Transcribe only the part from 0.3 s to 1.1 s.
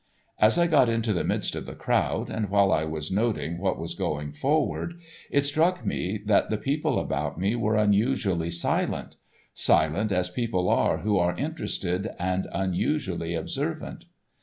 As I got